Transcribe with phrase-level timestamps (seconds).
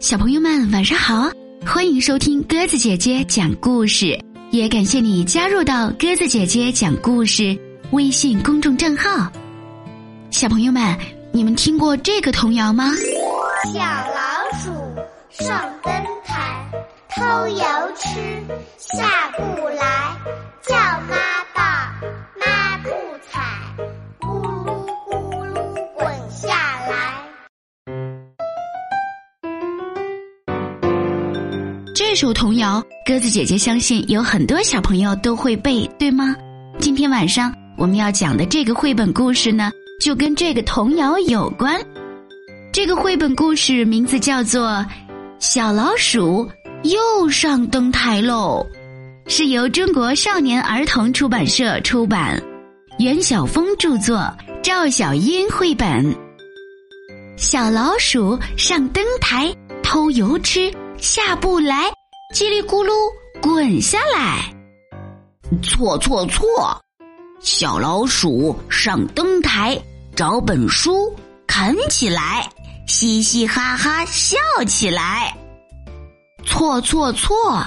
[0.00, 1.30] 小朋友们晚上好，
[1.62, 4.18] 欢迎收听鸽子姐姐讲故事，
[4.50, 7.54] 也感谢你加入到鸽子姐姐讲故事
[7.90, 9.30] 微信公众账号。
[10.30, 10.96] 小朋友们，
[11.32, 12.94] 你们听过这个童谣吗？
[13.74, 14.70] 小老鼠
[15.28, 15.92] 上灯
[16.24, 16.66] 台，
[17.10, 17.62] 偷油
[17.94, 18.08] 吃，
[18.78, 19.69] 下不
[32.20, 36.36] 首童谣，鸽子姐姐相信有很多小朋友都会背，对吗？
[36.78, 41.80] 今天晚上我们要讲的这个绘本故事呢，就跟这个童谣有关。
[42.74, 44.68] 这个绘本故事名字叫做
[45.38, 46.46] 《小老鼠
[46.82, 48.66] 又上灯台喽》，
[49.30, 52.38] 是由中国少年儿童出版社出版，
[52.98, 54.30] 袁晓峰著作，
[54.62, 56.14] 赵小英绘本。
[57.38, 59.50] 小老鼠上灯台
[59.82, 61.90] 偷油吃，下不来，
[62.32, 62.92] 叽里咕噜
[63.42, 64.54] 滚下来。
[65.62, 66.44] 错错错！
[67.40, 69.76] 小老鼠上灯台
[70.14, 71.12] 找本书
[71.46, 72.48] 啃起来。
[72.86, 75.36] 嘻嘻哈哈笑起来，
[76.44, 77.64] 错错错！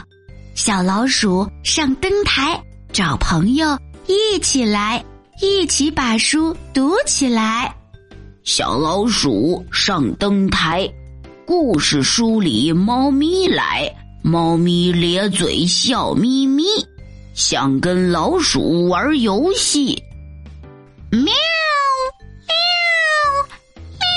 [0.54, 2.62] 小老鼠上灯台
[2.92, 5.04] 找朋友一起来，
[5.42, 7.74] 一起把书读起来。
[8.44, 10.90] 小老鼠上灯台，
[11.46, 13.90] 故事书里猫咪来，
[14.26, 16.64] 猫咪咧嘴笑眯眯，
[17.34, 20.02] 想跟老鼠玩游戏。
[21.12, 21.34] 喵喵
[24.00, 24.08] 喵！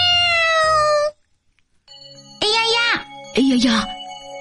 [2.41, 3.05] 哎呀呀！
[3.35, 3.85] 哎呀呀！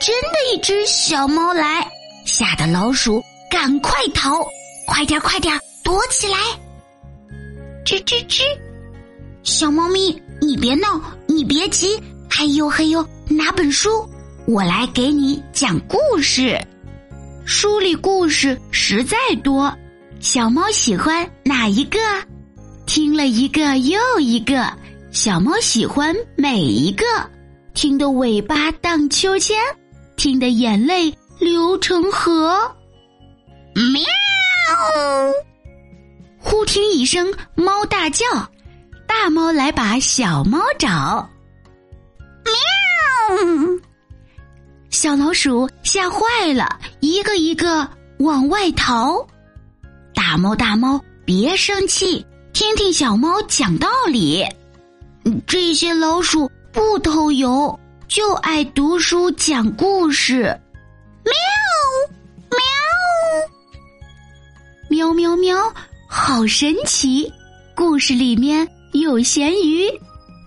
[0.05, 1.89] 真的一只小猫来，
[2.27, 3.19] 吓得老鼠
[3.50, 4.47] 赶快逃，
[4.85, 6.38] 快点快点躲起来！
[7.83, 8.44] 吱吱吱！
[9.41, 14.07] 小猫咪，你别闹，你别急，嘿呦嘿呦，拿本书，
[14.47, 16.59] 我来给你讲故事。
[17.45, 19.73] 书里故事实在多，
[20.19, 22.00] 小猫喜欢哪一个？
[22.85, 24.72] 听了一个又一个，
[25.11, 27.03] 小猫喜欢每一个。
[27.73, 29.57] 听得尾巴荡秋千，
[30.16, 32.55] 听得眼泪流成河。
[33.73, 34.05] 喵！
[36.38, 38.25] 忽听一声猫大叫，
[39.07, 41.28] 大猫来把小猫找。
[42.45, 43.45] 喵！
[44.95, 47.85] 小老鼠吓坏了，一个一个
[48.19, 49.28] 往外逃。
[50.13, 54.45] 大猫大猫别生气，听听小猫讲道理。
[55.45, 56.50] 这些老鼠。
[56.72, 57.79] 不偷油，
[58.09, 60.44] 就爱读书讲故事。
[61.23, 61.34] 喵
[64.89, 65.73] 喵喵喵喵，
[66.09, 67.31] 好神奇！
[67.75, 69.88] 故事里面有咸鱼，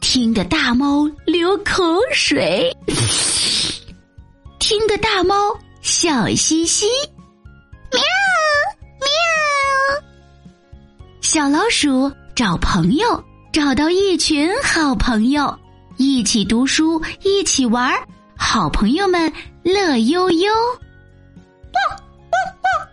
[0.02, 1.82] 听得大猫流口
[2.12, 2.76] 水，
[4.68, 5.34] 听得大猫
[5.80, 6.84] 笑嘻嘻。
[7.90, 8.02] 喵
[9.00, 9.08] 喵，
[11.22, 15.58] 小老鼠找朋友，找到一群好朋友。
[15.96, 18.06] 一起读书，一起玩儿，
[18.36, 20.52] 好朋友们乐悠悠。
[21.72, 21.98] 汪
[22.30, 22.88] 汪汪！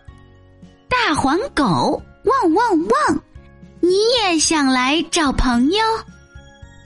[0.88, 3.22] 大黄狗汪汪汪！
[3.80, 3.90] 你
[4.22, 5.84] 也想来找朋友？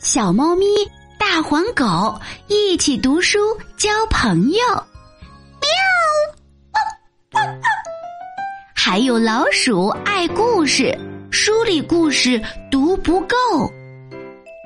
[0.00, 0.66] 小猫咪、
[1.32, 3.38] 大黄狗一起读书
[3.76, 4.58] 交朋友。
[5.60, 7.40] 喵！
[8.74, 10.92] 还有老鼠爱故事，
[11.30, 13.36] 书里故事读不够。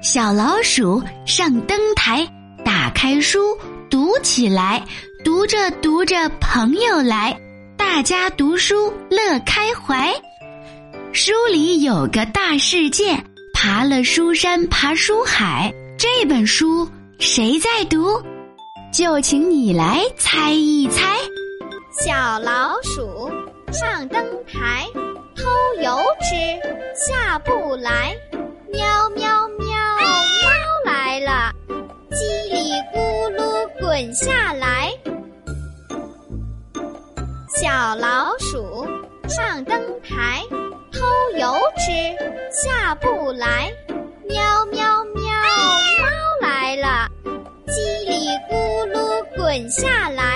[0.03, 2.27] 小老鼠上灯台，
[2.65, 3.55] 打开书
[3.91, 4.83] 读起来，
[5.23, 7.39] 读着读着朋友来，
[7.77, 10.11] 大家读书乐开怀。
[11.13, 15.71] 书里有个大世界，爬了书山爬书海。
[16.07, 16.87] 这本书
[17.19, 18.23] 谁在读？
[18.93, 21.17] 就请你来猜一猜。
[21.99, 23.31] 小老鼠
[23.73, 24.87] 上灯台，
[25.35, 25.43] 偷
[25.83, 26.37] 油吃，
[26.95, 28.15] 下不来，
[28.71, 29.67] 喵喵喵。
[30.43, 31.51] 猫来了，
[32.11, 34.93] 叽里咕噜滚下来！
[37.49, 38.87] 小老鼠
[39.27, 40.43] 上灯台，
[40.93, 41.07] 偷
[41.39, 43.73] 油吃，下不来。
[44.29, 45.05] 喵喵
[49.55, 50.34] 滚下来。